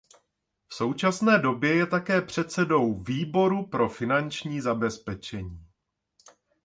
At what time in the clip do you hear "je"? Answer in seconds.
1.75-1.87